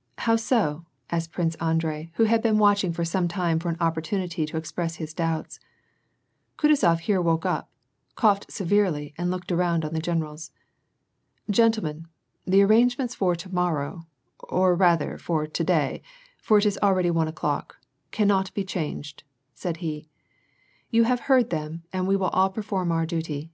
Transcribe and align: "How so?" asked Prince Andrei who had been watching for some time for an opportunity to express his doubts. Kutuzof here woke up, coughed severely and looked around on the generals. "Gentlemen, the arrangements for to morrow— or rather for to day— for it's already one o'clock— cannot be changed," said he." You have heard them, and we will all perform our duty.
"How 0.26 0.36
so?" 0.36 0.86
asked 1.10 1.32
Prince 1.32 1.56
Andrei 1.56 2.12
who 2.14 2.26
had 2.26 2.40
been 2.42 2.58
watching 2.58 2.92
for 2.92 3.04
some 3.04 3.26
time 3.26 3.58
for 3.58 3.68
an 3.70 3.76
opportunity 3.80 4.46
to 4.46 4.56
express 4.56 4.96
his 5.02 5.12
doubts. 5.12 5.58
Kutuzof 6.56 7.00
here 7.00 7.20
woke 7.20 7.44
up, 7.44 7.72
coughed 8.14 8.52
severely 8.52 9.14
and 9.18 9.32
looked 9.32 9.50
around 9.50 9.84
on 9.84 9.92
the 9.92 9.98
generals. 9.98 10.52
"Gentlemen, 11.50 12.06
the 12.46 12.62
arrangements 12.62 13.16
for 13.16 13.34
to 13.34 13.52
morrow— 13.52 14.06
or 14.38 14.76
rather 14.76 15.18
for 15.18 15.44
to 15.44 15.64
day— 15.64 16.02
for 16.40 16.58
it's 16.58 16.78
already 16.80 17.10
one 17.10 17.26
o'clock— 17.26 17.78
cannot 18.12 18.54
be 18.54 18.62
changed," 18.62 19.24
said 19.56 19.78
he." 19.78 20.06
You 20.92 21.02
have 21.02 21.18
heard 21.26 21.50
them, 21.50 21.82
and 21.92 22.06
we 22.06 22.14
will 22.14 22.28
all 22.28 22.50
perform 22.50 22.92
our 22.92 23.06
duty. 23.06 23.50